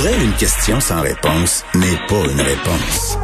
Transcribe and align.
Pour 0.00 0.08
elle, 0.08 0.22
une 0.22 0.32
question 0.32 0.80
sans 0.80 1.02
réponse 1.02 1.62
n'est 1.74 1.98
pas 2.08 2.24
une 2.24 2.40
réponse. 2.40 3.18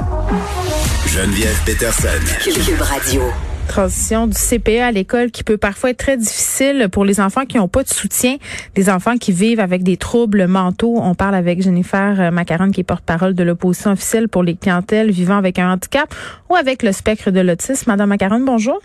Geneviève 1.07 1.59
Peterson. 1.65 2.09
Cube 2.43 2.83
Radio. 2.83 3.23
transition 3.67 4.27
du 4.27 4.37
CPE 4.37 4.83
à 4.83 4.93
l'école 4.93 5.31
qui 5.31 5.43
peut 5.43 5.57
parfois 5.57 5.89
être 5.89 5.97
très 5.97 6.19
difficile 6.19 6.89
pour 6.93 7.07
les 7.07 7.19
enfants 7.19 7.47
qui 7.47 7.57
n'ont 7.57 7.67
pas 7.67 7.83
de 7.83 7.89
soutien, 7.89 8.37
des 8.75 8.91
enfants 8.91 9.17
qui 9.17 9.33
vivent 9.33 9.61
avec 9.61 9.85
des 9.85 9.97
troubles 9.97 10.47
mentaux. 10.49 10.99
On 10.99 11.15
parle 11.15 11.37
avec 11.37 11.63
Jennifer 11.63 12.21
euh, 12.21 12.31
Macaron 12.31 12.71
qui 12.71 12.83
est 12.83 12.85
porte-parole 12.85 13.33
de 13.33 13.43
l'opposition 13.43 13.93
officielle 13.93 14.29
pour 14.29 14.43
les 14.43 14.55
clientèles 14.55 15.11
vivant 15.11 15.39
avec 15.39 15.59
un 15.59 15.73
handicap 15.73 16.15
ou 16.51 16.57
avec 16.57 16.83
le 16.83 16.93
spectre 16.93 17.31
de 17.31 17.41
l'autisme. 17.41 17.91
Madame 17.91 18.11
Macaron, 18.11 18.41
bonjour. 18.41 18.83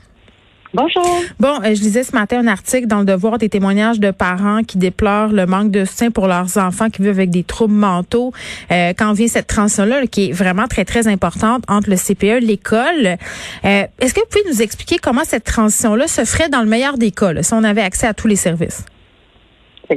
Bonjour. 0.73 1.03
Bon, 1.37 1.59
euh, 1.63 1.75
je 1.75 1.81
lisais 1.81 2.03
ce 2.03 2.13
matin 2.13 2.39
un 2.39 2.47
article 2.47 2.87
dans 2.87 2.99
le 2.99 3.05
Devoir 3.05 3.37
des 3.37 3.49
témoignages 3.49 3.99
de 3.99 4.11
parents 4.11 4.63
qui 4.63 4.77
déplorent 4.77 5.33
le 5.33 5.45
manque 5.45 5.69
de 5.69 5.83
soutien 5.83 6.11
pour 6.11 6.27
leurs 6.27 6.57
enfants 6.57 6.89
qui 6.89 7.01
vivent 7.01 7.11
avec 7.11 7.29
des 7.29 7.43
troubles 7.43 7.73
mentaux. 7.73 8.31
Euh, 8.71 8.93
quand 8.97 9.11
vient 9.11 9.27
cette 9.27 9.47
transition-là, 9.47 10.07
qui 10.07 10.29
est 10.29 10.31
vraiment 10.31 10.67
très, 10.67 10.85
très 10.85 11.09
importante 11.09 11.63
entre 11.67 11.89
le 11.89 11.97
CPE 11.97 12.23
et 12.23 12.39
l'école, 12.39 13.17
euh, 13.65 13.83
est-ce 13.99 14.13
que 14.13 14.21
vous 14.21 14.27
pouvez 14.29 14.49
nous 14.49 14.61
expliquer 14.61 14.97
comment 14.97 15.25
cette 15.25 15.43
transition-là 15.43 16.07
se 16.07 16.23
ferait 16.23 16.47
dans 16.47 16.61
le 16.61 16.67
meilleur 16.67 16.97
des 16.97 17.11
cas, 17.11 17.43
si 17.43 17.53
on 17.53 17.65
avait 17.65 17.81
accès 17.81 18.07
à 18.07 18.13
tous 18.13 18.27
les 18.27 18.37
services? 18.37 18.85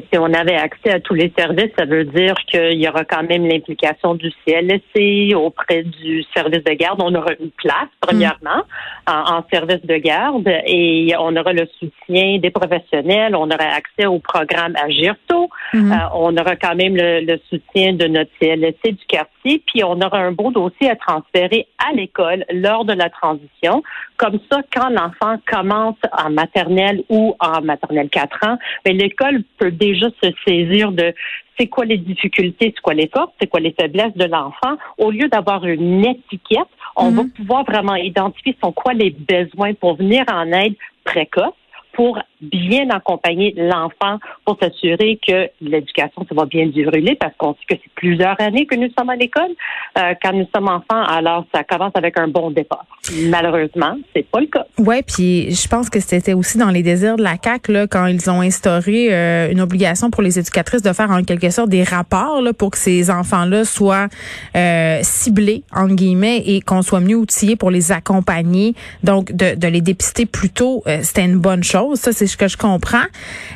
Si 0.00 0.18
on 0.18 0.32
avait 0.32 0.56
accès 0.56 0.90
à 0.90 1.00
tous 1.00 1.14
les 1.14 1.32
services, 1.36 1.70
ça 1.78 1.84
veut 1.84 2.04
dire 2.04 2.34
qu'il 2.46 2.80
y 2.80 2.88
aura 2.88 3.04
quand 3.04 3.22
même 3.22 3.46
l'implication 3.46 4.14
du 4.14 4.30
CLSC 4.44 5.34
auprès 5.34 5.82
du 5.82 6.24
service 6.34 6.64
de 6.64 6.72
garde. 6.72 7.00
On 7.02 7.14
aura 7.14 7.32
une 7.40 7.50
place, 7.50 7.88
premièrement, 8.00 8.62
en, 9.06 9.42
service 9.52 9.84
de 9.84 9.96
garde 9.96 10.48
et 10.66 11.14
on 11.18 11.36
aura 11.36 11.52
le 11.52 11.66
soutien 11.78 12.38
des 12.38 12.50
professionnels. 12.50 13.36
On 13.36 13.50
aura 13.50 13.64
accès 13.64 14.06
au 14.06 14.18
programme 14.18 14.74
Agirto. 14.82 15.48
Euh, 15.74 15.78
on 16.14 16.36
aura 16.36 16.56
quand 16.56 16.74
même 16.74 16.96
le, 16.96 17.38
soutien 17.48 17.92
de 17.92 18.06
notre 18.06 18.30
CLSC 18.40 18.92
du 18.92 19.04
quartier. 19.06 19.62
Puis 19.66 19.84
on 19.84 20.00
aura 20.00 20.18
un 20.18 20.32
beau 20.32 20.50
dossier 20.50 20.90
à 20.90 20.96
transférer 20.96 21.66
à 21.78 21.92
l'école 21.92 22.44
lors 22.52 22.84
de 22.84 22.94
la 22.94 23.10
transition. 23.10 23.82
Comme 24.16 24.38
ça, 24.50 24.60
quand 24.74 24.88
l'enfant 24.88 25.36
commence 25.46 25.96
en 26.12 26.30
maternelle 26.30 27.02
ou 27.08 27.34
en 27.40 27.60
maternelle 27.60 28.08
4 28.08 28.38
ans, 28.46 28.58
ben, 28.84 28.96
l'école 28.96 29.42
peut 29.58 29.70
déjà 29.84 30.06
se 30.22 30.30
saisir 30.46 30.92
de 30.92 31.14
c'est 31.58 31.68
quoi 31.68 31.84
les 31.84 31.98
difficultés, 31.98 32.72
c'est 32.74 32.80
quoi 32.80 32.94
les 32.94 33.08
forces, 33.14 33.32
c'est 33.40 33.46
quoi 33.46 33.60
les 33.60 33.74
faiblesses 33.78 34.16
de 34.16 34.24
l'enfant. 34.24 34.77
Au 34.98 35.10
lieu 35.10 35.28
d'avoir 35.28 35.64
une 35.64 36.04
étiquette, 36.04 36.72
on 36.96 37.10
va 37.10 37.22
pouvoir 37.36 37.64
vraiment 37.64 37.94
identifier 37.94 38.56
sont 38.62 38.72
quoi 38.72 38.92
les 38.92 39.10
besoins 39.10 39.74
pour 39.74 39.96
venir 39.96 40.24
en 40.32 40.50
aide 40.52 40.74
précoce 41.05 41.55
pour 41.92 42.18
bien 42.50 42.90
accompagner 42.90 43.54
l'enfant 43.56 44.18
pour 44.44 44.58
s'assurer 44.60 45.18
que 45.26 45.48
l'éducation 45.60 46.26
se 46.28 46.34
va 46.34 46.44
bien 46.44 46.66
dérouler 46.66 47.16
parce 47.16 47.34
qu'on 47.36 47.54
sait 47.54 47.76
que 47.76 47.82
c'est 47.82 47.94
plusieurs 47.94 48.40
années 48.40 48.66
que 48.66 48.74
nous 48.74 48.88
sommes 48.96 49.10
à 49.10 49.16
l'école. 49.16 49.50
Euh, 49.98 50.14
quand 50.22 50.32
nous 50.32 50.46
sommes 50.54 50.68
enfants, 50.68 51.02
alors 51.02 51.46
ça 51.54 51.64
commence 51.64 51.92
avec 51.94 52.18
un 52.18 52.28
bon 52.28 52.50
départ. 52.50 52.86
Malheureusement, 53.28 53.96
c'est 54.14 54.27
pas 54.27 54.40
le 54.40 54.46
cas. 54.46 54.66
Ouais, 54.78 55.02
puis 55.02 55.50
je 55.54 55.68
pense 55.68 55.90
que 55.90 56.00
c'était 56.00 56.33
aussi 56.33 56.58
dans 56.58 56.70
les 56.70 56.83
désirs 56.83 57.16
de 57.16 57.22
la 57.22 57.36
CAC 57.36 57.68
là 57.68 57.86
quand 57.86 58.06
ils 58.06 58.30
ont 58.30 58.40
instauré 58.40 59.08
euh, 59.10 59.50
une 59.50 59.60
obligation 59.60 60.10
pour 60.10 60.22
les 60.22 60.38
éducatrices 60.38 60.83
de 60.83 60.92
faire 60.92 61.10
en 61.10 61.22
quelque 61.22 61.50
sorte 61.50 61.68
des 61.68 61.83
rapports 61.83 62.40
là, 62.40 62.52
pour 62.52 62.70
que 62.70 62.78
ces 62.78 63.10
enfants-là 63.10 63.64
soient 63.64 64.08
euh, 64.56 64.98
ciblés 65.02 65.62
entre 65.72 65.94
guillemets 65.94 66.42
et 66.46 66.60
qu'on 66.60 66.83
soit 66.83 67.00
mieux 67.00 67.16
outillés 67.16 67.56
pour 67.56 67.70
les 67.70 67.92
accompagner. 67.92 68.74
Donc 69.02 69.33
de, 69.33 69.54
de 69.54 69.68
les 69.68 69.80
dépister 69.80 70.27
plus 70.27 70.50
tôt, 70.50 70.83
euh, 70.86 70.98
c'était 71.02 71.24
une 71.24 71.38
bonne 71.38 71.64
chose. 71.64 71.98
Ça 72.00 72.12
c'est 72.12 72.27
ce 72.34 72.36
que 72.36 72.48
je 72.48 72.56
comprends. 72.56 73.06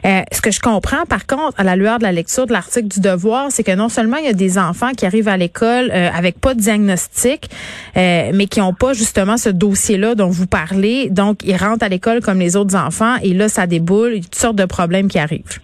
Euh, 0.04 0.22
ce 0.32 0.40
que 0.40 0.50
je 0.50 0.60
comprends, 0.60 1.04
par 1.04 1.26
contre, 1.26 1.58
à 1.58 1.64
la 1.64 1.76
lueur 1.76 1.98
de 1.98 2.04
la 2.04 2.12
lecture 2.12 2.46
de 2.46 2.52
l'article 2.52 2.88
du 2.88 3.00
Devoir, 3.00 3.50
c'est 3.50 3.64
que 3.64 3.74
non 3.74 3.88
seulement 3.88 4.16
il 4.18 4.26
y 4.26 4.28
a 4.28 4.32
des 4.32 4.56
enfants 4.58 4.92
qui 4.96 5.04
arrivent 5.04 5.28
à 5.28 5.36
l'école 5.36 5.90
euh, 5.90 6.10
avec 6.14 6.40
pas 6.40 6.54
de 6.54 6.60
diagnostic, 6.60 7.48
euh, 7.96 8.30
mais 8.32 8.46
qui 8.46 8.60
n'ont 8.60 8.74
pas 8.74 8.92
justement 8.92 9.36
ce 9.36 9.48
dossier-là 9.48 10.14
dont 10.14 10.28
vous 10.28 10.46
parlez. 10.46 11.10
Donc, 11.10 11.42
ils 11.44 11.56
rentrent 11.56 11.84
à 11.84 11.88
l'école 11.88 12.20
comme 12.20 12.38
les 12.38 12.56
autres 12.56 12.76
enfants 12.76 13.16
et 13.22 13.34
là, 13.34 13.48
ça 13.48 13.66
déboule, 13.66 14.12
il 14.12 14.16
y 14.16 14.20
a 14.20 14.22
toutes 14.22 14.34
sortes 14.36 14.56
de 14.56 14.64
problèmes 14.64 15.08
qui 15.08 15.18
arrivent. 15.18 15.58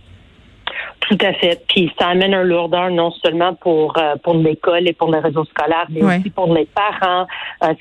Tout 1.09 1.19
à 1.21 1.35
fait. 1.35 1.63
Puis 1.69 1.93
ça 1.99 2.09
amène 2.09 2.33
un 2.33 2.45
lourdeur 2.45 2.91
non 2.91 3.11
seulement 3.23 3.55
pour 3.55 3.95
pour 4.23 4.35
l'école 4.35 4.89
et 4.89 4.95
pour 4.95 5.11
le 5.13 5.19
réseau 5.19 5.45
scolaire, 5.45 5.87
mais 5.91 6.03
aussi 6.03 6.31
pour 6.31 6.53
les 6.55 6.65
parents. 6.65 7.27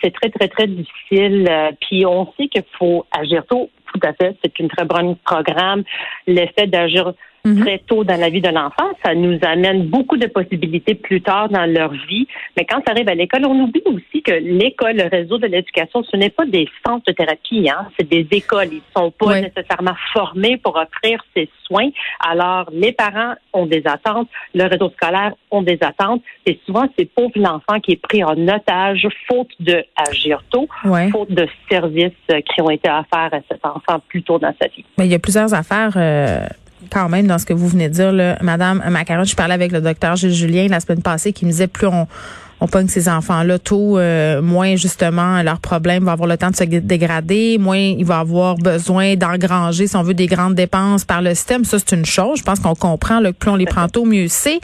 c'est 0.03 0.13
très 0.13 0.29
très 0.29 0.49
très 0.49 0.67
difficile. 0.67 1.49
puis 1.79 2.05
on 2.05 2.27
sait 2.37 2.49
qu'il 2.49 2.65
faut 2.77 3.05
agir 3.17 3.45
tôt 3.49 3.69
tout 3.93 4.07
à 4.07 4.13
fait. 4.13 4.35
C'est 4.43 4.59
une 4.59 4.69
très 4.69 4.85
bonne 4.85 5.15
programme. 5.17 5.83
L'effet 6.27 6.67
d'agir 6.67 7.13
Mhm. 7.45 7.59
très 7.59 7.79
tôt 7.79 8.05
dans 8.05 8.17
la 8.17 8.29
vie 8.29 8.39
de 8.39 8.47
l'enfant. 8.47 8.89
Ça 9.05 9.13
nous 9.13 9.37
amène 9.41 9.87
beaucoup 9.87 10.15
de 10.15 10.27
possibilités 10.27 10.95
plus 10.95 11.21
tard 11.21 11.49
dans 11.49 11.65
leur 11.65 11.91
vie. 11.91 12.25
Mais 12.55 12.63
quand 12.63 12.81
ça 12.85 12.93
arrive 12.93 13.09
à 13.09 13.15
l'école, 13.15 13.45
on 13.45 13.63
oublie 13.63 13.83
aussi 13.85 14.23
que 14.23 14.31
l'école, 14.31 14.95
le 14.95 15.09
réseau 15.09 15.37
de 15.37 15.47
l'éducation, 15.47 16.03
ce 16.09 16.15
n'est 16.15 16.29
pas 16.29 16.45
des 16.45 16.69
centres 16.85 17.03
de 17.05 17.11
thérapie, 17.11 17.69
hein. 17.69 17.87
c'est 17.97 18.07
des 18.07 18.25
écoles. 18.31 18.69
Ils 18.71 18.81
sont 18.95 19.11
pas 19.11 19.41
nécessairement 19.41 19.95
formés 20.13 20.55
pour 20.55 20.77
offrir 20.77 21.21
ces 21.35 21.49
soins. 21.65 21.89
Alors, 22.25 22.69
les 22.71 22.93
parents 22.93 23.33
ont 23.51 23.65
des 23.65 23.83
attentes, 23.85 24.29
le 24.55 24.63
réseau 24.63 24.89
scolaire 24.91 25.33
ont 25.51 25.63
des 25.63 25.79
attentes. 25.81 26.21
Et 26.45 26.57
souvent, 26.65 26.87
c'est 26.97 27.05
pauvre 27.05 27.33
l'enfant 27.35 27.81
qui 27.81 27.91
est 27.91 28.01
pris 28.01 28.23
en 28.23 28.37
otage, 28.47 29.05
faute 29.27 29.51
de 29.59 29.83
agir 30.09 30.41
tôt, 30.49 30.69
faute 31.11 31.31
de 31.31 31.45
services 31.69 32.11
qui 32.29 32.61
ont 32.61 32.69
été 32.69 32.89
offerts 32.89 33.33
à 33.33 33.39
cet 33.49 33.65
enfant 33.65 33.99
plus 34.07 34.23
tôt 34.23 34.39
dans 34.39 34.53
sa 34.61 34.69
vie. 34.69 34.85
Mais 34.97 35.07
il 35.07 35.11
y 35.11 35.15
a 35.15 35.19
plusieurs 35.19 35.53
affaires. 35.53 35.91
Euh 35.97 36.47
quand 36.91 37.09
même 37.09 37.27
dans 37.27 37.37
ce 37.37 37.45
que 37.45 37.53
vous 37.53 37.67
venez 37.67 37.89
de 37.89 37.93
dire, 37.93 38.11
là, 38.11 38.37
Madame 38.41 38.83
Macaron. 38.89 39.23
Je 39.23 39.35
parlais 39.35 39.53
avec 39.53 39.71
le 39.71 39.81
docteur 39.81 40.15
Gilles 40.15 40.33
Julien 40.33 40.67
la 40.67 40.79
semaine 40.79 41.01
passée 41.01 41.33
qui 41.33 41.45
me 41.45 41.51
disait 41.51 41.67
plus 41.67 41.87
on 41.87 42.07
on 42.63 42.67
pogne 42.67 42.87
ces 42.87 43.09
enfants-là 43.09 43.59
tôt, 43.59 43.97
euh, 43.97 44.41
moins 44.41 44.77
justement 44.77 45.43
leur 45.43 45.59
problème 45.59 46.05
va 46.05 46.13
avoir 46.13 46.29
le 46.29 46.37
temps 46.37 46.49
de 46.49 46.55
se 46.55 46.63
dégrader, 46.63 47.57
moins 47.57 47.77
il 47.77 48.05
va 48.05 48.19
avoir 48.19 48.55
besoin 48.55 49.15
d'engranger, 49.15 49.87
si 49.87 49.97
on 49.97 50.01
veut, 50.01 50.13
des 50.13 50.27
grandes 50.27 50.55
dépenses 50.55 51.03
par 51.03 51.21
le 51.21 51.35
système. 51.35 51.65
Ça, 51.65 51.77
c'est 51.77 51.93
une 51.93 52.05
chose. 52.05 52.39
Je 52.39 52.43
pense 52.43 52.61
qu'on 52.61 52.73
comprend. 52.73 53.21
que 53.21 53.31
plus 53.31 53.49
on 53.49 53.57
les 53.57 53.65
prend 53.65 53.89
tôt, 53.89 54.05
mieux 54.05 54.27
c'est. 54.29 54.61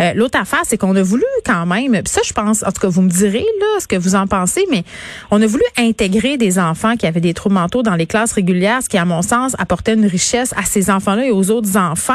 Euh, 0.00 0.14
L'autre 0.14 0.40
affaire, 0.40 0.62
c'est 0.64 0.78
qu'on 0.78 0.96
a 0.96 1.02
voulu 1.02 1.24
quand 1.44 1.66
même, 1.66 2.00
ça, 2.06 2.22
je 2.24 2.32
pense, 2.32 2.62
en 2.62 2.72
tout 2.72 2.80
cas, 2.80 2.88
vous 2.88 3.02
me 3.02 3.10
direz 3.10 3.44
là 3.60 3.80
ce 3.80 3.86
que 3.86 3.96
vous 3.96 4.14
en 4.14 4.26
pensez, 4.26 4.64
mais 4.70 4.82
on 5.30 5.42
a 5.42 5.46
voulu 5.46 5.64
intégrer 5.76 6.38
des 6.38 6.58
enfants 6.58 6.96
qui 6.96 7.06
avaient 7.06 7.20
des 7.20 7.34
troubles 7.34 7.56
mentaux 7.56 7.82
dans 7.82 7.96
les 7.96 8.06
classes 8.06 8.32
régulières, 8.32 8.82
ce 8.82 8.88
qui, 8.88 8.96
à 8.96 9.04
mon 9.04 9.20
sens, 9.20 9.54
apportait 9.58 9.92
une 9.92 10.06
richesse 10.06 10.54
à 10.56 10.64
ces 10.64 10.90
enfants-là 10.90 11.26
et 11.26 11.30
aux 11.30 11.50
autres 11.50 11.76
enfants. 11.76 12.14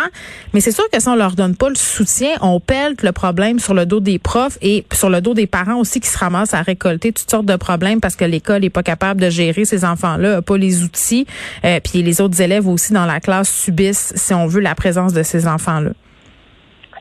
Mais 0.56 0.62
c'est 0.62 0.72
sûr 0.72 0.90
que 0.92 1.00
si 1.00 1.08
on 1.08 1.16
leur 1.16 1.36
donne 1.36 1.56
pas 1.56 1.70
le 1.70 1.76
soutien, 1.76 2.32
on 2.42 2.60
pèle 2.60 2.96
le 3.04 3.12
problème 3.12 3.60
sur 3.60 3.76
le 3.76 3.86
dos 3.86 4.00
des 4.00 4.18
profs 4.18 4.58
et 4.64 4.84
sur 4.94 5.12
le 5.12 5.22
dos 5.22 5.27
des 5.34 5.48
parents 5.48 5.80
aussi 5.80 6.00
qui 6.00 6.08
se 6.08 6.18
ramassent 6.18 6.54
à 6.54 6.62
récolter 6.62 7.12
toutes 7.12 7.30
sortes 7.30 7.46
de 7.46 7.56
problèmes 7.56 8.00
parce 8.00 8.16
que 8.16 8.26
l'école 8.26 8.62
n'est 8.62 8.70
pas 8.70 8.84
capable 8.84 9.22
de 9.22 9.30
gérer 9.30 9.66
ces 9.66 9.86
enfants-là, 9.86 10.42
pas 10.42 10.58
les 10.58 10.84
outils. 10.84 11.26
Euh, 11.66 11.80
puis 11.84 12.04
les 12.04 12.22
autres 12.22 12.42
élèves 12.42 12.68
aussi 12.68 12.94
dans 12.94 13.06
la 13.06 13.20
classe 13.20 13.50
subissent, 13.50 14.14
si 14.16 14.34
on 14.34 14.48
veut, 14.48 14.62
la 14.62 14.76
présence 14.76 15.14
de 15.14 15.24
ces 15.24 15.48
enfants-là. 15.48 15.92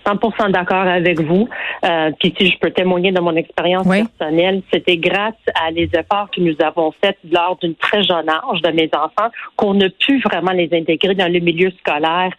100% 0.06 0.52
d'accord 0.52 0.87
avec 0.87 1.20
vous. 1.20 1.49
Euh, 1.84 2.11
puis 2.20 2.32
si 2.38 2.49
je 2.50 2.58
peux 2.58 2.70
témoigner 2.70 3.12
de 3.12 3.20
mon 3.20 3.34
expérience 3.34 3.87
personnelle, 3.87 4.62
c'était 4.72 4.96
grâce 4.96 5.34
à 5.55 5.70
les 5.70 5.90
efforts 5.93 6.31
que 6.31 6.40
nous 6.40 6.55
avons 6.64 6.93
faits 7.02 7.19
lors 7.31 7.56
d'une 7.61 7.75
très 7.75 8.02
jeune 8.05 8.29
âge 8.29 8.62
de 8.62 8.70
mes 8.70 8.88
enfants 8.94 9.31
qu'on 9.56 9.81
a 9.81 9.88
pu 9.88 10.20
vraiment 10.20 10.52
les 10.52 10.69
intégrer 10.72 11.14
dans 11.14 11.31
le 11.31 11.40
milieu 11.40 11.70
scolaire 11.79 12.32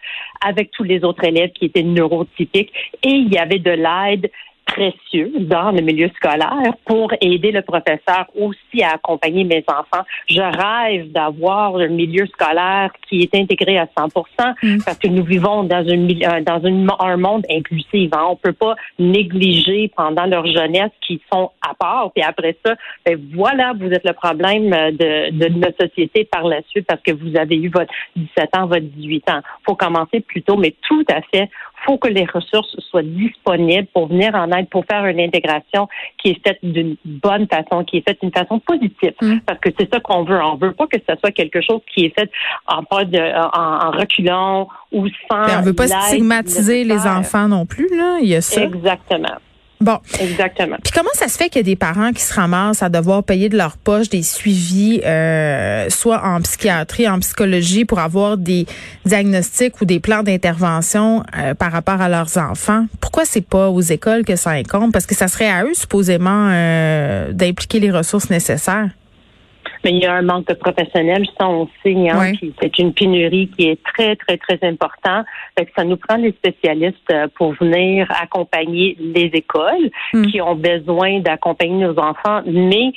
avec 0.46 0.70
tous 0.70 0.84
les 0.84 1.04
autres 1.04 1.24
élèves 1.24 1.50
qui 1.50 1.66
étaient 1.66 1.82
neurotypiques. 1.82 2.72
Et 3.02 3.10
il 3.10 3.32
y 3.32 3.38
avait 3.38 3.58
de 3.58 3.70
l'aide 3.70 4.30
précieux 4.68 5.32
dans 5.40 5.70
le 5.70 5.80
milieu 5.80 6.08
scolaire 6.16 6.72
pour 6.84 7.12
aider 7.20 7.50
le 7.52 7.62
professeur 7.62 8.26
aussi 8.36 8.82
à 8.82 8.94
accompagner 8.94 9.44
mes 9.44 9.64
enfants. 9.66 10.04
Je 10.28 10.40
rêve 10.40 11.10
d'avoir 11.10 11.76
un 11.76 11.88
milieu 11.88 12.26
scolaire 12.26 12.90
qui 13.08 13.22
est 13.22 13.34
intégré 13.34 13.78
à 13.78 13.88
100 13.98 14.06
mm. 14.62 14.78
parce 14.84 14.98
que 14.98 15.08
nous 15.08 15.24
vivons 15.24 15.64
dans, 15.64 15.84
une, 15.86 16.10
euh, 16.22 16.40
dans 16.42 16.60
une, 16.64 16.88
un 16.98 17.16
monde 17.16 17.44
inclusif. 17.50 18.10
Hein. 18.12 18.26
On 18.30 18.36
peut 18.36 18.52
pas 18.52 18.76
négliger 18.98 19.90
pendant 19.96 20.26
leur 20.26 20.46
jeunesse 20.46 20.92
qui 21.06 21.20
sont 21.32 21.50
à 21.62 21.74
part. 21.74 22.12
Puis 22.12 22.22
après 22.22 22.56
ça, 22.64 22.74
ben 23.04 23.18
voilà, 23.34 23.72
vous 23.78 23.90
êtes 23.90 24.04
le 24.04 24.12
problème 24.12 24.70
de, 24.70 25.30
de 25.30 25.48
notre 25.58 25.86
société 25.86 26.24
par 26.24 26.44
la 26.44 26.60
suite 26.68 26.86
parce 26.86 27.00
que 27.00 27.12
vous 27.12 27.36
avez 27.36 27.56
eu 27.56 27.70
votre 27.70 27.92
17 28.16 28.56
ans, 28.56 28.66
votre 28.66 28.80
18 28.80 29.30
ans. 29.30 29.40
faut 29.64 29.74
commencer 29.74 30.20
plus 30.20 30.42
tôt, 30.42 30.56
mais 30.56 30.74
tout 30.86 31.04
à 31.10 31.20
fait, 31.32 31.48
faut 31.84 31.98
que 31.98 32.08
les 32.08 32.24
ressources 32.24 32.74
soient 32.90 33.02
disponibles 33.02 33.86
pour 33.92 34.08
venir 34.08 34.34
en 34.34 34.50
aide, 34.52 34.68
pour 34.68 34.84
faire 34.84 35.04
une 35.06 35.20
intégration 35.20 35.88
qui 36.22 36.30
est 36.30 36.46
faite 36.46 36.58
d'une 36.62 36.96
bonne 37.04 37.46
façon, 37.46 37.84
qui 37.84 37.98
est 37.98 38.08
faite 38.08 38.18
d'une 38.20 38.32
façon 38.32 38.58
positive. 38.60 39.12
Mm. 39.20 39.38
Parce 39.46 39.60
que 39.60 39.70
c'est 39.78 39.92
ça 39.92 40.00
qu'on 40.00 40.24
veut. 40.24 40.40
On 40.42 40.56
veut 40.56 40.72
pas 40.72 40.86
que 40.86 40.98
ce 40.98 41.14
soit 41.20 41.32
quelque 41.32 41.60
chose 41.60 41.80
qui 41.94 42.06
est 42.06 42.14
fait 42.18 42.30
en, 42.66 42.82
en, 42.90 43.90
reculant 43.90 44.68
ou 44.92 45.06
sans. 45.30 45.46
Ben, 45.46 45.58
on 45.58 45.62
veut 45.62 45.74
pas 45.74 45.88
stigmatiser 45.88 46.84
les 46.84 47.06
enfants 47.06 47.48
non 47.48 47.66
plus, 47.66 47.88
là. 47.96 48.18
Il 48.20 48.28
y 48.28 48.34
a 48.34 48.40
ça. 48.40 48.62
Exactement. 48.62 49.36
Bon. 49.80 49.98
Exactement. 50.18 50.76
Puis 50.82 50.92
comment 50.92 51.10
ça 51.14 51.28
se 51.28 51.36
fait 51.36 51.48
qu'il 51.48 51.60
y 51.60 51.64
a 51.64 51.64
des 51.64 51.76
parents 51.76 52.12
qui 52.12 52.22
se 52.22 52.34
ramassent 52.34 52.82
à 52.82 52.88
devoir 52.88 53.22
payer 53.22 53.48
de 53.48 53.56
leur 53.56 53.76
poche 53.76 54.08
des 54.08 54.22
suivis, 54.22 55.00
euh, 55.04 55.88
soit 55.88 56.24
en 56.24 56.40
psychiatrie, 56.40 57.08
en 57.08 57.20
psychologie, 57.20 57.84
pour 57.84 58.00
avoir 58.00 58.36
des 58.36 58.66
diagnostics 59.04 59.80
ou 59.80 59.84
des 59.84 60.00
plans 60.00 60.22
d'intervention 60.22 61.22
euh, 61.36 61.54
par 61.54 61.70
rapport 61.70 62.00
à 62.00 62.08
leurs 62.08 62.36
enfants? 62.38 62.86
Pourquoi 63.00 63.24
c'est 63.24 63.46
pas 63.46 63.68
aux 63.68 63.80
écoles 63.80 64.24
que 64.24 64.36
ça 64.36 64.50
incombe? 64.50 64.92
Parce 64.92 65.06
que 65.06 65.14
ça 65.14 65.28
serait 65.28 65.50
à 65.50 65.64
eux, 65.64 65.74
supposément, 65.74 66.48
euh, 66.50 67.32
d'impliquer 67.32 67.78
les 67.78 67.90
ressources 67.90 68.30
nécessaires. 68.30 68.90
Mais 69.84 69.90
il 69.90 69.98
y 69.98 70.06
a 70.06 70.14
un 70.14 70.22
manque 70.22 70.46
de 70.48 70.54
professionnels, 70.54 71.26
ça 71.38 71.48
on 71.48 71.68
sait, 71.82 72.08
hein, 72.08 72.32
c'est 72.60 72.78
une 72.78 72.92
pénurie 72.92 73.48
qui 73.48 73.68
est 73.68 73.82
très, 73.82 74.16
très, 74.16 74.36
très 74.36 74.58
importante. 74.62 75.26
ça 75.76 75.84
nous 75.84 75.96
prend 75.96 76.18
des 76.18 76.32
spécialistes 76.32 76.96
euh, 77.12 77.28
pour 77.36 77.52
venir 77.52 78.10
accompagner 78.20 78.96
les 78.98 79.30
écoles 79.32 79.90
hmm. 80.12 80.26
qui 80.26 80.40
ont 80.40 80.56
besoin 80.56 81.20
d'accompagner 81.20 81.86
nos 81.86 81.98
enfants. 81.98 82.42
Mais 82.46 82.92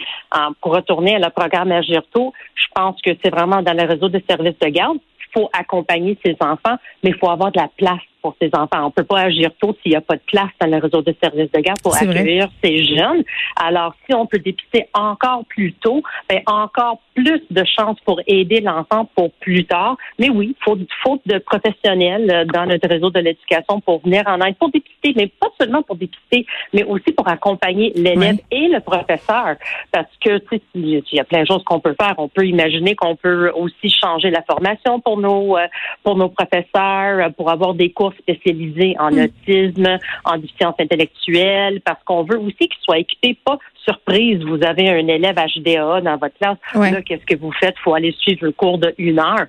pour 0.61 0.73
retourner 0.73 1.15
à 1.15 1.19
la 1.19 1.29
programme 1.29 1.71
Agirto, 1.71 2.33
je 2.55 2.65
pense 2.73 3.01
que 3.01 3.11
c'est 3.23 3.29
vraiment 3.29 3.61
dans 3.61 3.73
le 3.73 3.83
réseau 3.83 4.09
de 4.09 4.21
services 4.29 4.57
de 4.59 4.67
garde. 4.67 4.97
Il 5.19 5.39
faut 5.39 5.49
accompagner 5.53 6.17
ces 6.25 6.35
enfants, 6.41 6.77
mais 7.03 7.11
il 7.11 7.15
faut 7.15 7.29
avoir 7.29 7.51
de 7.51 7.59
la 7.59 7.69
place 7.77 8.01
pour 8.21 8.35
ces 8.41 8.49
enfants. 8.53 8.85
On 8.85 8.91
peut 8.91 9.03
pas 9.03 9.21
agir 9.21 9.49
tôt 9.59 9.75
s'il 9.81 9.91
n'y 9.91 9.95
a 9.95 10.01
pas 10.01 10.15
de 10.15 10.21
place 10.25 10.49
dans 10.59 10.67
le 10.67 10.77
réseau 10.77 11.01
de 11.01 11.15
services 11.21 11.51
de 11.51 11.59
garde 11.59 11.81
pour 11.81 11.95
accueillir 11.95 12.49
ces 12.63 12.85
jeunes. 12.85 13.23
Alors, 13.55 13.93
si 14.05 14.15
on 14.15 14.25
peut 14.25 14.39
dépister 14.39 14.87
encore 14.93 15.45
plus 15.49 15.73
tôt, 15.73 16.01
ben, 16.29 16.41
encore 16.45 16.99
plus 17.15 17.41
de 17.49 17.63
chances 17.77 17.99
pour 18.05 18.21
aider 18.27 18.61
l'enfant 18.61 19.09
pour 19.15 19.31
plus 19.33 19.65
tard. 19.65 19.97
Mais 20.19 20.29
oui, 20.29 20.55
faute, 20.63 20.79
faute 21.03 21.21
de 21.25 21.39
professionnels 21.39 22.29
euh, 22.31 22.45
dans 22.45 22.65
notre 22.65 22.87
réseau 22.87 23.09
de 23.09 23.19
l'éducation 23.19 23.81
pour 23.81 24.01
venir 24.01 24.23
en 24.27 24.39
aide, 24.41 24.55
pour 24.57 24.69
dépister, 24.71 25.13
mais 25.15 25.27
pas 25.27 25.49
seulement 25.59 25.83
pour 25.83 25.95
dépister, 25.95 26.45
mais 26.73 26.83
aussi 26.83 27.11
pour 27.11 27.27
accompagner 27.27 27.91
l'élève 27.95 28.39
et 28.51 28.67
le 28.67 28.79
professeur. 28.79 29.55
Parce 29.91 30.07
que, 30.23 30.37
tu 30.37 30.57
sais, 30.57 30.61
il 30.75 31.03
y 31.11 31.19
a 31.19 31.23
plein 31.23 31.41
de 31.41 31.47
choses 31.47 31.63
qu'on 31.63 31.79
peut 31.79 31.95
faire. 31.99 32.15
On 32.17 32.27
peut 32.27 32.45
imaginer 32.45 32.95
qu'on 32.95 33.15
peut 33.15 33.51
aussi 33.51 33.89
changer 33.89 34.29
la 34.29 34.41
formation 34.43 34.99
pour 34.99 35.17
nos, 35.17 35.57
euh, 35.57 35.67
pour 36.03 36.15
nos 36.15 36.29
professeurs, 36.29 37.25
euh, 37.25 37.29
pour 37.29 37.49
avoir 37.49 37.73
des 37.73 37.91
cours 37.91 38.10
spécialisés 38.19 38.95
en 38.99 39.11
hmm. 39.11 39.25
autisme, 39.25 39.97
en 40.25 40.37
déficience 40.37 40.75
intellectuelle, 40.79 41.81
parce 41.81 42.03
qu'on 42.03 42.23
veut 42.23 42.39
aussi 42.39 42.67
qu'ils 42.67 42.81
soient 42.83 42.99
équipés, 42.99 43.37
pas 43.45 43.57
surprise, 43.83 44.43
vous 44.43 44.59
avez 44.63 44.89
un 44.89 45.07
élève 45.07 45.35
HDA 45.35 46.01
dans 46.01 46.17
votre 46.17 46.37
classe. 46.37 46.57
Là, 46.73 47.01
qu'est-ce 47.01 47.25
que 47.25 47.39
vous 47.39 47.51
faites? 47.59 47.75
faut 47.83 47.93
aller 47.93 48.15
suivre 48.19 48.45
le 48.45 48.51
cours 48.51 48.77
de 48.77 48.93
une 48.97 49.19
heure. 49.19 49.45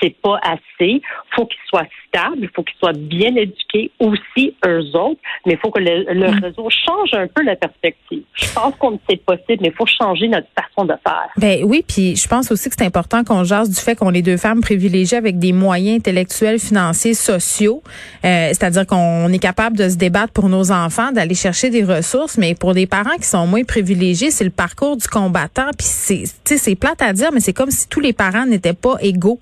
C'est 0.00 0.16
pas 0.20 0.38
assez. 0.42 1.00
faut 1.34 1.46
qu'ils 1.46 1.60
soient 1.68 1.86
stables. 2.08 2.38
Il 2.40 2.48
faut 2.54 2.62
qu'ils 2.62 2.78
soient 2.78 2.92
bien 2.92 3.34
éduqués 3.36 3.90
aussi, 3.98 4.54
eux 4.66 4.96
autres. 4.96 5.20
Mais 5.44 5.52
il 5.52 5.58
faut 5.58 5.70
que 5.70 5.80
le, 5.80 6.14
mm. 6.14 6.44
réseau 6.44 6.68
change 6.70 7.10
un 7.12 7.26
peu 7.28 7.42
la 7.42 7.56
perspective. 7.56 8.22
Je 8.34 8.52
pense 8.54 8.74
qu'on 8.76 8.98
c'est 9.08 9.22
possible, 9.24 9.58
mais 9.60 9.68
il 9.68 9.74
faut 9.74 9.86
changer 9.86 10.28
notre 10.28 10.48
façon 10.58 10.86
de 10.86 10.94
faire. 11.06 11.28
Ben 11.36 11.62
oui, 11.64 11.84
puis 11.86 12.16
je 12.16 12.26
pense 12.26 12.50
aussi 12.50 12.68
que 12.68 12.74
c'est 12.76 12.86
important 12.86 13.22
qu'on 13.22 13.44
jase 13.44 13.70
du 13.70 13.80
fait 13.80 13.94
qu'on 13.94 14.12
est 14.12 14.22
deux 14.22 14.36
femmes 14.36 14.60
privilégiées 14.60 15.18
avec 15.18 15.38
des 15.38 15.52
moyens 15.52 15.98
intellectuels, 15.98 16.58
financiers, 16.58 17.14
sociaux. 17.14 17.82
Euh, 18.24 18.48
c'est-à-dire 18.48 18.86
qu'on 18.86 19.28
est 19.32 19.38
capable 19.38 19.76
de 19.76 19.88
se 19.88 19.96
débattre 19.96 20.32
pour 20.32 20.48
nos 20.48 20.72
enfants, 20.72 21.12
d'aller 21.12 21.34
chercher 21.34 21.70
des 21.70 21.84
ressources, 21.84 22.38
mais 22.38 22.54
pour 22.54 22.74
des 22.74 22.86
parents 22.86 23.16
qui 23.16 23.26
sont 23.26 23.46
moins 23.46 23.64
privilégié, 23.66 24.30
c'est 24.30 24.44
le 24.44 24.50
parcours 24.50 24.96
du 24.96 25.06
combattant. 25.06 25.70
Puis 25.76 25.86
c'est, 25.86 26.24
c'est 26.44 26.74
plate 26.74 27.02
à 27.02 27.12
dire, 27.12 27.30
mais 27.32 27.40
c'est 27.40 27.52
comme 27.52 27.70
si 27.70 27.88
tous 27.88 28.00
les 28.00 28.12
parents 28.12 28.46
n'étaient 28.46 28.72
pas 28.72 28.96
égaux 29.00 29.38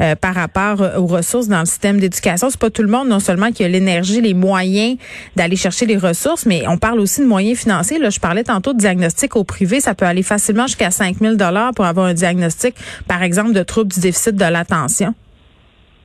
euh, 0.00 0.14
par 0.14 0.34
rapport 0.34 0.80
aux 0.98 1.06
ressources 1.06 1.48
dans 1.48 1.60
le 1.60 1.66
système 1.66 1.98
d'éducation. 1.98 2.50
C'est 2.50 2.60
pas 2.60 2.70
tout 2.70 2.82
le 2.82 2.88
monde 2.88 3.08
non 3.08 3.20
seulement 3.20 3.50
qui 3.50 3.64
a 3.64 3.68
l'énergie, 3.68 4.20
les 4.20 4.34
moyens 4.34 4.96
d'aller 5.36 5.56
chercher 5.56 5.86
les 5.86 5.96
ressources, 5.96 6.46
mais 6.46 6.64
on 6.68 6.78
parle 6.78 7.00
aussi 7.00 7.20
de 7.20 7.26
moyens 7.26 7.58
financiers. 7.58 7.98
Là, 7.98 8.10
je 8.10 8.20
parlais 8.20 8.44
tantôt 8.44 8.72
de 8.72 8.78
diagnostic 8.78 9.36
au 9.36 9.44
privé, 9.44 9.80
ça 9.80 9.94
peut 9.94 10.06
aller 10.06 10.22
facilement 10.22 10.66
jusqu'à 10.66 10.90
5 10.90 11.18
000 11.20 11.34
dollars 11.34 11.72
pour 11.74 11.84
avoir 11.84 12.06
un 12.06 12.14
diagnostic, 12.14 12.74
par 13.08 13.22
exemple, 13.22 13.52
de 13.52 13.62
troubles 13.62 13.92
du 13.92 14.00
déficit 14.00 14.36
de 14.36 14.44
l'attention. 14.44 15.14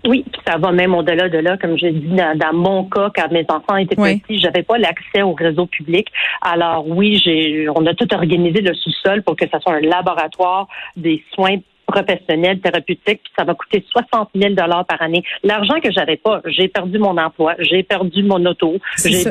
Oui, 0.06 0.24
ça 0.46 0.58
va 0.58 0.72
même 0.72 0.94
au-delà 0.94 1.30
de 1.30 1.38
là. 1.38 1.58
Comme 1.58 1.78
je 1.78 1.88
dis, 1.88 2.16
dans, 2.16 2.54
mon 2.54 2.86
cas, 2.86 3.12
quand 3.16 3.32
mes 3.32 3.46
enfants 3.50 3.78
étaient 3.78 3.96
petits, 3.96 4.40
j'avais 4.40 4.64
pas 4.64 4.78
l'accès 4.78 5.22
au 5.22 5.34
réseau 5.34 5.66
public. 5.66 6.08
Alors 6.42 6.88
oui, 6.88 7.22
j'ai, 7.24 7.68
on 7.76 7.86
a 7.86 7.94
tout 7.94 8.14
organisé 8.14 8.62
le 8.62 8.74
sous-sol 8.74 9.24
pour 9.24 9.36
que 9.36 9.48
ça 9.50 9.60
soit 9.60 9.74
un 9.74 9.82
laboratoire 9.82 10.68
des 10.96 11.24
soins 11.34 11.58
professionnels, 11.88 12.60
thérapeutiques, 12.60 13.22
puis 13.24 13.34
ça 13.38 13.46
va 13.46 13.54
coûter 13.54 13.84
60 13.90 14.30
000 14.36 14.54
dollars 14.54 14.86
par 14.86 15.02
année. 15.02 15.24
L'argent 15.44 15.80
que 15.82 15.92
j'avais 15.92 16.18
pas, 16.18 16.42
j'ai 16.46 16.68
perdu 16.68 17.00
mon 17.00 17.18
emploi, 17.18 17.56
j'ai 17.60 17.82
perdu 17.82 18.24
mon 18.24 18.46
auto, 18.46 18.76
j'ai 19.04 19.24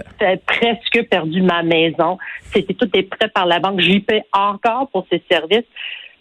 presque 0.46 1.08
perdu 1.10 1.42
ma 1.42 1.62
maison. 1.62 2.16
C'était 2.52 2.74
tout 2.74 2.86
des 2.86 3.02
prêts 3.02 3.28
par 3.28 3.46
la 3.46 3.60
banque. 3.60 3.80
J'y 3.80 4.00
paie 4.00 4.22
encore 4.32 4.88
pour 4.90 5.06
ces 5.10 5.22
services. 5.30 5.66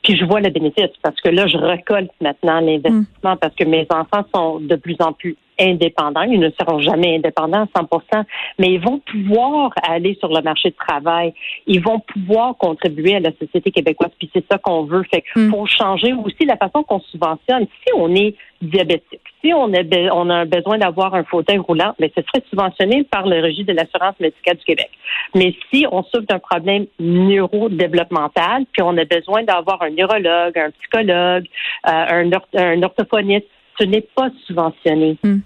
Puis 0.06 0.16
je 0.16 0.24
vois 0.24 0.40
le 0.40 0.52
bénéfice 0.52 0.92
parce 1.02 1.20
que 1.20 1.30
là, 1.30 1.48
je 1.48 1.58
récolte 1.58 2.12
maintenant 2.22 2.60
l'investissement 2.60 3.34
mm. 3.34 3.38
parce 3.42 3.56
que 3.56 3.64
mes 3.64 3.88
enfants 3.90 4.24
sont 4.34 4.60
de 4.60 4.76
plus 4.76 4.96
en 5.00 5.14
plus 5.14 5.36
indépendants. 5.60 6.24
Ils 6.24 6.40
ne 6.40 6.50
seront 6.60 6.80
jamais 6.80 7.16
indépendants 7.16 7.68
à 7.76 7.80
100 7.80 8.26
mais 8.60 8.74
ils 8.74 8.80
vont 8.80 9.00
pouvoir 9.00 9.72
aller 9.84 10.16
sur 10.20 10.30
le 10.30 10.42
marché 10.42 10.70
de 10.70 10.76
travail. 10.76 11.34
Ils 11.68 11.82
vont 11.82 12.00
pouvoir 12.00 12.56
contribuer 12.58 13.16
à 13.16 13.20
la 13.20 13.32
société 13.32 13.72
québécoise. 13.72 14.12
Puis 14.18 14.30
c'est 14.34 14.46
ça 14.50 14.58
qu'on 14.58 14.84
veut. 14.84 15.04
Fait 15.12 15.24
mm. 15.36 15.50
faut 15.50 15.66
changer 15.66 16.14
aussi 16.14 16.46
la 16.46 16.58
façon 16.58 16.84
qu'on 16.84 17.00
subventionne. 17.00 17.68
Si 17.86 17.94
on 17.96 18.14
est 18.16 18.36
diabétique, 18.62 19.22
si 19.44 19.54
on 19.54 19.72
a, 19.74 19.82
on 20.14 20.30
a 20.30 20.46
besoin 20.46 20.78
d'avoir 20.78 21.14
un 21.14 21.24
fauteuil 21.24 21.58
roulant, 21.58 21.94
mais 22.00 22.12
ce 22.16 22.22
serait 22.24 22.44
subventionné 22.50 23.04
par 23.04 23.28
le 23.28 23.42
registre 23.42 23.72
de 23.72 23.78
l'assurance 23.78 24.20
médicale 24.20 24.58
du 24.58 24.64
Québec. 24.64 24.90
Mais 25.36 25.54
si 25.72 25.86
on 25.92 26.04
souffre 26.04 26.26
d'un 26.28 26.40
problème 26.40 26.86
neurodéveloppemental, 27.00 28.66
puis 28.72 28.82
on 28.82 28.98
a 28.98 29.06
besoin 29.06 29.44
d'avoir 29.44 29.82
un 29.82 29.92
neurologue, 29.92 30.58
un 30.58 30.72
psychologue, 30.72 31.46
euh, 31.88 32.34
un, 32.54 32.84
orthophoniste, 32.84 33.48
ce 33.80 33.86
n'est 33.86 34.08
pas 34.16 34.30
subventionné. 34.46 35.18
Hmm 35.24 35.40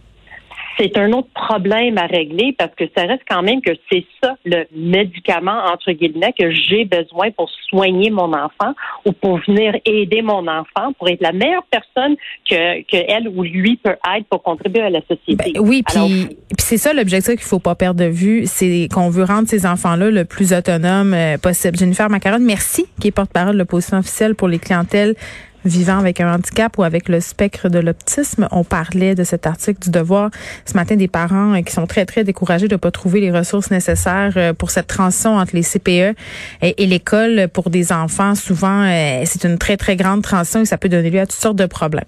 c'est 0.79 0.97
un 0.97 1.11
autre 1.11 1.27
problème 1.33 1.97
à 1.97 2.05
régler 2.05 2.55
parce 2.57 2.73
que 2.75 2.85
ça 2.95 3.03
reste 3.03 3.23
quand 3.29 3.41
même 3.41 3.61
que 3.61 3.71
c'est 3.91 4.05
ça 4.23 4.35
le 4.45 4.63
médicament 4.73 5.65
entre 5.71 5.91
guillemets 5.91 6.33
que 6.37 6.51
j'ai 6.51 6.85
besoin 6.85 7.31
pour 7.31 7.49
soigner 7.69 8.09
mon 8.09 8.33
enfant 8.33 8.73
ou 9.05 9.11
pour 9.11 9.39
venir 9.45 9.75
aider 9.85 10.21
mon 10.21 10.47
enfant 10.47 10.93
pour 10.97 11.09
être 11.09 11.21
la 11.21 11.33
meilleure 11.33 11.65
personne 11.69 12.15
que, 12.49 12.81
que 12.83 12.97
elle 13.07 13.27
ou 13.27 13.43
lui 13.43 13.77
peut 13.77 13.95
être 14.15 14.25
pour 14.29 14.41
contribuer 14.41 14.81
à 14.81 14.89
la 14.89 15.01
société. 15.01 15.51
Ben 15.53 15.59
oui, 15.59 15.83
puis 15.85 16.37
c'est 16.57 16.77
ça 16.77 16.93
l'objectif 16.93 17.35
qu'il 17.35 17.43
faut 17.43 17.59
pas 17.59 17.75
perdre 17.75 17.99
de 17.99 18.09
vue, 18.09 18.43
c'est 18.45 18.87
qu'on 18.93 19.09
veut 19.09 19.25
rendre 19.25 19.47
ces 19.47 19.65
enfants-là 19.65 20.11
le 20.11 20.23
plus 20.23 20.53
autonome 20.53 21.13
euh, 21.13 21.37
possible. 21.37 21.77
Jennifer 21.77 22.09
Macaron, 22.09 22.39
merci, 22.39 22.85
qui 23.01 23.09
est 23.09 23.11
porte-parole 23.11 23.53
de 23.53 23.59
l'opposition 23.59 23.97
officielle 23.97 24.35
pour 24.35 24.47
les 24.47 24.59
clientèles 24.59 25.15
vivant 25.65 25.97
avec 25.99 26.21
un 26.21 26.33
handicap 26.33 26.77
ou 26.77 26.83
avec 26.83 27.09
le 27.09 27.19
spectre 27.19 27.69
de 27.69 27.79
l'optisme. 27.79 28.47
On 28.51 28.63
parlait 28.63 29.15
de 29.15 29.23
cet 29.23 29.47
article 29.47 29.79
du 29.79 29.89
Devoir 29.89 30.29
ce 30.65 30.73
matin 30.73 30.95
des 30.95 31.07
parents 31.07 31.53
euh, 31.53 31.61
qui 31.61 31.73
sont 31.73 31.87
très, 31.87 32.05
très 32.05 32.23
découragés 32.23 32.67
de 32.67 32.75
ne 32.75 32.79
pas 32.79 32.91
trouver 32.91 33.19
les 33.21 33.31
ressources 33.31 33.71
nécessaires 33.71 34.33
euh, 34.37 34.53
pour 34.53 34.71
cette 34.71 34.87
transition 34.87 35.37
entre 35.37 35.55
les 35.55 35.63
CPE 35.63 36.15
et, 36.61 36.85
l'école 36.85 37.47
pour 37.53 37.69
des 37.69 37.91
enfants. 37.91 38.35
Souvent, 38.35 38.83
euh, 38.83 39.23
c'est 39.25 39.43
une 39.43 39.57
très, 39.57 39.77
très 39.77 39.95
grande 39.95 40.23
transition 40.23 40.61
et 40.61 40.65
ça 40.65 40.77
peut 40.77 40.89
donner 40.89 41.09
lieu 41.09 41.19
à 41.19 41.25
toutes 41.25 41.39
sortes 41.39 41.57
de 41.57 41.65
problèmes. 41.65 42.05